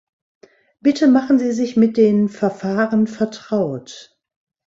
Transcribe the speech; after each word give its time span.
Bitte 0.79 1.07
machen 1.07 1.37
Sie 1.37 1.51
sich 1.51 1.77
mit 1.77 1.95
den 1.95 2.27
Verfahren 2.27 3.05
vertraut. 3.05 4.17